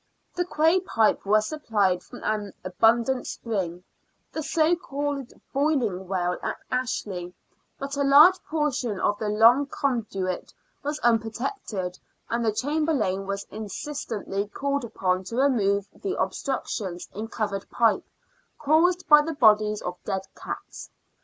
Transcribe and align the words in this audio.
The 0.33 0.45
quay 0.45 0.79
pipe 0.79 1.27
was 1.27 1.45
supplied 1.45 2.01
from 2.01 2.23
an 2.23 2.53
abundant 2.63 3.27
spring, 3.27 3.83
the 4.31 4.41
so 4.41 4.75
called 4.75 5.31
Boiling 5.53 6.07
Well 6.07 6.39
at 6.41 6.57
Ashley; 6.71 7.35
but 7.77 7.95
a 7.95 8.03
large 8.03 8.41
portion 8.49 8.99
of 8.99 9.19
the 9.19 9.29
long 9.29 9.67
conduit 9.67 10.55
was 10.81 10.97
unprotected, 11.01 11.99
and 12.31 12.43
the 12.43 12.51
Chamberlain 12.51 13.27
was 13.27 13.45
incessantly 13.51 14.47
called 14.47 14.83
upon 14.83 15.23
to 15.25 15.35
remove 15.35 15.87
the 15.93 16.19
obstructions 16.19 17.07
in 17.13 17.27
covered 17.27 17.69
pipe, 17.69 18.07
caused 18.57 19.07
by 19.07 19.21
the 19.21 19.35
bodies 19.35 19.83
of 19.83 19.99
dead 20.03 20.23
cats. 20.35 20.89